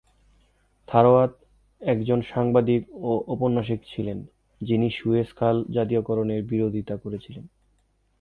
থারওয়াত 0.87 1.31
একজন 1.81 2.19
সাংবাদিক 2.21 2.81
ও 3.01 3.11
ঔপন্যাসিক 3.27 3.79
ছিলেন, 3.87 4.19
যিনি 4.61 4.87
সুয়েজ 4.89 5.29
খাল 5.33 5.55
জাতীয়করণের 5.73 6.41
বিরোধিতা 6.43 6.95
করেছিলেন। 6.97 7.45